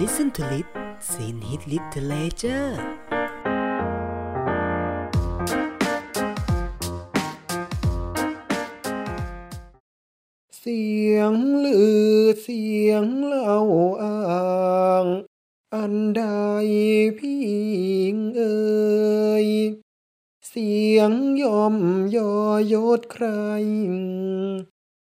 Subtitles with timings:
[0.00, 0.66] Listen to Lit
[1.00, 2.72] Sin Hit Literature
[10.58, 11.34] เสียง
[11.64, 11.80] ลื
[12.10, 13.58] อเสียงเล่า
[14.02, 15.06] อ้าง
[15.74, 16.24] อันใด
[17.18, 17.48] พี่
[18.36, 19.46] เอ่ย
[20.48, 21.76] เสียงยอม
[22.16, 22.34] ยอ
[22.72, 23.26] ยศใคร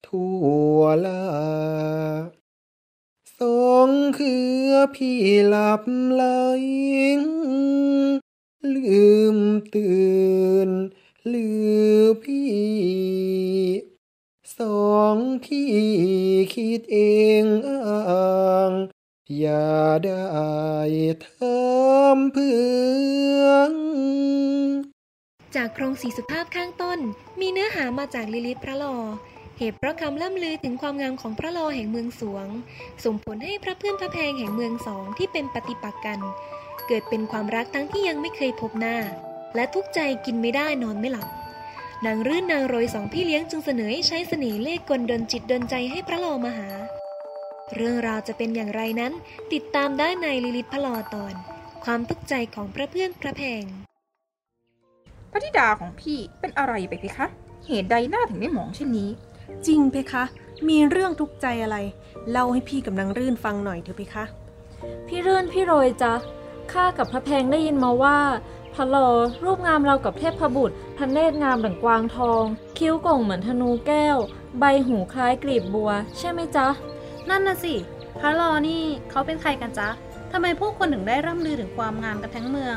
[0.07, 0.35] ทั่
[0.77, 1.25] วลา
[3.85, 4.35] องคื
[4.67, 6.23] อพี่หลับไหล
[8.75, 9.39] ลืม
[9.75, 10.13] ตื่
[10.69, 10.71] น
[11.33, 11.49] ลื
[11.97, 12.55] อพี่
[14.59, 15.73] สองที่
[16.55, 16.99] คิดเอ
[17.43, 18.73] งอ้าง
[19.39, 19.75] อย่า
[20.05, 20.25] ได้
[21.27, 22.57] ทำเพื่
[23.45, 23.73] อง
[25.55, 26.99] จากโคลงสี่สุภาพข้างต้น
[27.41, 28.97] มีเนื้อหามาจากลิลิตพระลอ
[29.59, 32.47] เหตุเพราะคำล่ำลือถึงความงามของพระลอแห่งเมืองสรวง
[33.05, 36.21] ส่งผลให้พระเพื่อนพระแพงแห่งเมืองสรองที่เป็นปฏิปักษ์กัน
[36.87, 38.97] เกิดเป็นความรักทั้งที่ยังไม่เคยพบหน้า
[39.55, 41.29] และทุกข์ใจกินไม่ได้นอนไม่หลับ
[42.07, 46.69] นางรื่นนางโรยสองพี่เลี้ยงจึงเสนอให้ใช้เสน่ห์เล่ห์กลดนจิตดนใจให้พระลอมาหา
[47.75, 49.13] เรื่องราวจะเป็นอย่างไรนั้น
[49.53, 51.35] ติดตามได้ในลิลิตพระลอตอน
[51.85, 53.65] ความทุกข์ใจของพระเพื่อนพระแพง
[55.31, 57.27] พระธิดาของพี่เป็นอะไรไปเพคะ
[57.67, 59.11] เหตุใดหน้าถึงได้หมองเช่นนี้
[59.67, 60.25] จริงเพคะ
[60.69, 61.77] มีเรื่องทุกข์ใจอะไร
[62.31, 64.25] เล่าให้พี่กับนางรื่นฟังหน่อยเถอะเพคะ
[65.09, 66.15] พี่รื่นพี่โรยจ๊ะ
[66.73, 68.19] ข้ากับพระแพงได้ยินมาว่า
[68.75, 69.09] พระลอ
[69.45, 72.45] รูปงามเรากับเทพบุตรพระเนตรงามดั่งกวางทอง
[72.79, 74.17] คิ้วก่งเหมือนธนูแก้ว
[74.59, 76.69] ใบหูคล้ายกลีบบัว ใช่ไหมจ๊ะ
[77.29, 77.75] นั่นน่ะสิ
[78.21, 79.89] พระลอนี่เขาเป็นใครกันจ๊ะ
[80.33, 82.77] ทำไมผู้คนถึงได้ร่ำลือถึงความงามกันทั้งเมือง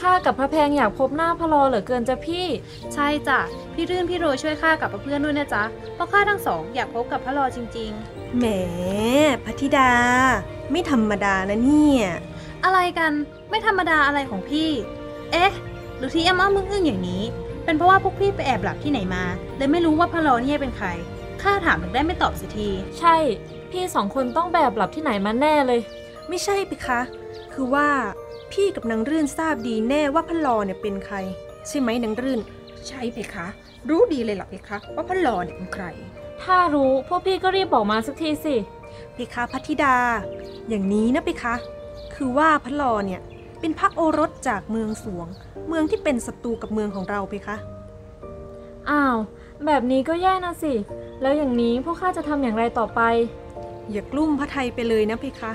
[0.00, 2.46] ข้ากับพระแพงอยากพบหน้าพระลอเหลือเกินจ้ะพี่
[2.94, 3.40] ใช่จ้ะ
[3.74, 5.62] พี่รื่นพี่โรยช่วยข้ากับเพื่อนด้วยนะจ๊ะ
[5.94, 7.90] เพราะข้าทั้งสองอยากพบกับพระลอจริง
[8.38, 8.46] แหม
[9.44, 9.90] พัทิดา
[10.70, 13.12] ไม่ธรรมดานะเนี่ยๆอะไรกัน
[13.50, 14.70] ไม่ธรรมดาอะไรของพี่
[15.32, 15.52] เอ๊ะ
[15.96, 17.22] หรือที่อ้ำอ้ำมึงอึ้งอย่างนี้
[17.64, 19.24] เป็นเพราะว่าพวกพี่ไปแอบหลับที่ไหนมา
[19.56, 20.88] เลยไม่รู้ว่าพระลอเนี่ยเป็นใคร
[21.42, 23.16] ข้าถามถึงได้ไม่ตอบสักที ใช่
[23.70, 25.80] พี่สองคนต้องแบบหลับที่ไหนมาแน่เลย
[26.28, 27.00] ไม่ใช่เพคะ
[27.54, 27.88] คือว่า
[28.52, 31.16] พี่กับนางรื่นทราบดีแน่ว่าพระลอเนี่ยเป็นใคร
[31.68, 32.40] ใช่ไหมนางรื่น
[32.88, 33.46] ใช่เพคะ
[33.88, 35.84] รู้ดีเลยหรอเพคะว่าพระลอเนี่ยเป็นใคร
[36.42, 38.54] ถ้ารู้พวกพี่ก็รีบบอกมาสักทีสิ
[39.14, 39.96] เพคะพัทิดา
[40.68, 41.54] อย่างนี้นะเพคะ
[42.14, 43.20] คือว่าพระลอเนี่ย
[43.60, 45.26] เป็นพระโอรสจากเมืองสวง
[45.68, 47.56] เมืองที่เป็นศัตรูกับเมืองของเราเพคะ
[48.90, 49.16] อ้าว
[49.66, 50.72] แบบนี้ก็แย่นะสิ
[51.22, 53.00] แล้วอย่างนี้พวกข้าจะทำอย่างไรต่อไป
[53.92, 55.52] อย่ากลุ้มพระไทยไปเลยนะเพคะ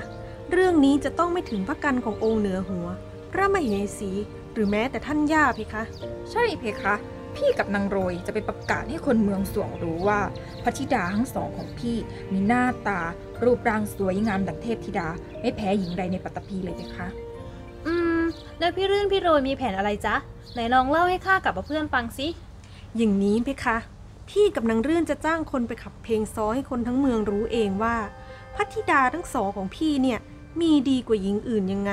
[0.52, 2.86] เรื่องนี้จะต้องไม่ถึงพระกันขององค์เหนือหัว
[3.32, 4.10] พระมเหสี
[4.52, 5.82] หรือแม้แต่ท่านย่าเพคะ
[6.30, 6.94] ใช่เพคะ
[7.36, 10.20] พี่กับนางโรยจะไปประกาศให้คนเมืองสวงรู้ว่า
[10.62, 11.96] พระธิดาทั้งสองของพี่
[12.32, 13.00] มีหน้าตา
[13.42, 15.08] รูปร่างสวยงามดังเทพธิดา
[15.40, 17.08] ไม่แพ้หญิงใดในปัตตภีเลยเพคะ
[17.86, 18.22] อืม
[18.58, 20.14] แล้วพี่รื่นพี่โรยมีแผนอะไรจ๊ะ
[20.54, 22.26] ไหนลองเล่าให้ข้ากับเพื่อนฟังสิ
[22.96, 23.76] อย่างนี้เพคะ
[24.30, 27.96] พี่กับนางเรื่อนจะจ้างคนไปขับเพลงซ้อให้คนทั้งเมืองรู้เองว่า
[28.54, 30.18] พระธิดาทั้งสองของพี่เนี่ย
[30.60, 31.92] มีดีกว่าหญิงอื่นยังไง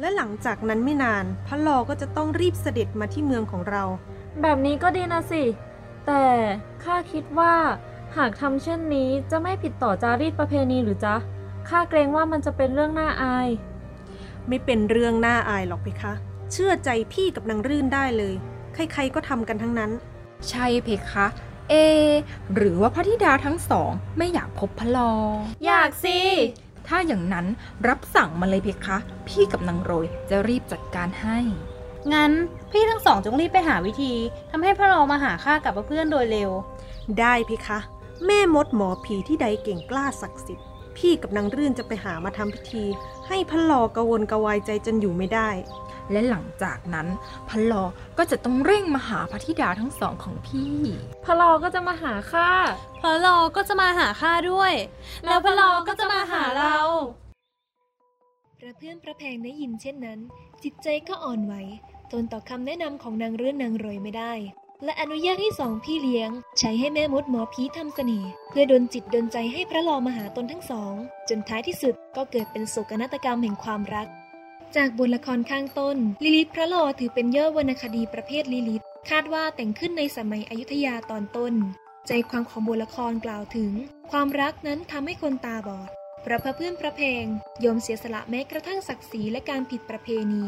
[0.00, 3.82] และหลังจากนั้นไม่นาน พระลอก็จะต้องรีบเสด็จมาที่เมืองของเรา
[4.40, 5.42] แบบนี้ก็ดีนะสิ
[6.06, 6.24] แต่
[6.84, 7.54] ข้าคิดว่า
[8.16, 11.16] หากทำเช่นนี้จะไม่ผิดต่อจารีตประเพณีหรือจ๊ะ
[11.68, 13.48] ข้าเกรงว่ามันจะเป็นเรื่องน่าอาย
[14.48, 16.12] ไม่เป็นเรื่องน่าอายหรอกเพคะ
[16.52, 18.34] เชื่อใจพี่กับนางรื่นได้เลย
[18.74, 19.90] ใครๆก็ทำกันทั้งนั้น
[20.48, 21.26] ใช่เพคะ
[21.70, 22.10] เอะ
[22.54, 25.12] หรือว่าพระธิดาทั้งสองไม่อยากพบพระลอ
[25.66, 26.18] อยากสิ
[26.94, 27.46] ถ้าอย่างนั้น
[27.88, 31.38] รับสั่งมาเลยเพคะ พี่กับนางโรยจะรีบจัดการให้
[32.12, 32.32] งั้น
[32.70, 34.12] พี่ทั้งสองจงรีบไปหาวิธี
[34.50, 36.50] ทำให้พระลอมาหาข้ากับเพื่อนโดยเร็ว
[37.20, 37.78] ได้เพคะ
[38.26, 40.66] แม่มดหมอผีที่ใดเก่งกล้าศักดิ์สิทธิ์
[40.96, 42.84] พี่กับนางรื่นจะไปหามาทำพิธี
[43.28, 45.50] ให้พระลอกระวนกระวายใจจนอยู่ไม่ได้
[46.10, 47.06] และหลังจากนั้น
[47.48, 47.84] พระลอ
[48.18, 50.72] ก็จะต้องเร่งมาหาพระธิดาทั้งสองของพี่
[51.24, 52.50] พระลอก็จะมาหาข้า
[53.00, 54.72] พระลอก็จะมาหาข้าด้วย
[55.26, 56.76] แล้วพระลอก็จะมาหาเรา
[58.58, 60.18] พระเพื่อนพระแพงได้ยินเช่นนั้น
[60.62, 61.54] จิตใจก็อ่อนไหว
[62.10, 64.32] ทนต่อคำแนะนำของนางเรื่อนนางรวยไม่ได้
[64.84, 70.94] และอนุญาตให้สองพี่เลี้ยง ใช้ให้แม่มดหมอผีทำเสน่ห์เพื่อดนจิตดนใจให้พระลอมาหาตนทั้งสอง
[71.28, 74.08] จนท้ายที่สุดก็เกิดเป็นโศกนาฏกรรมแห่งความรัก
[74.76, 81.54] จากบทละครข้างต้น ลิลิตพระลอถือเป็นยอดวรรณคดีประเภทลิลิต คาดว่าแต่งขึ้นในสมัยอยุธยาตอนต้น
[82.08, 83.72] ใจความของบทละครกล่าวถึง
[84.10, 85.90] ความรักนั้นทำให้คนตาบอด
[86.24, 87.24] พระพระเพื่อนพระเพง
[87.64, 90.44] ยอมเสียสละแม้กระทั่งศักดิ์ศรีและการผิดประเพณี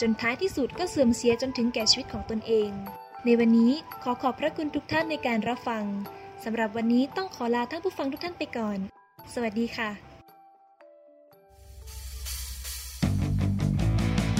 [0.00, 2.70] จนท้ายที่สุดก็เสื่อมเสียจนถึงแก่ชีวิตของตนเอง
[3.24, 3.72] ในวันนี้
[4.02, 5.84] ขอขอบพระคุณทุกท่านในการรับฟัง
[6.44, 8.78] สำหรับวันนี้ต้องขอลาท่านผู้ฟังทุกท่านไปก่อน
[9.34, 10.07] สวัสดีค่ะ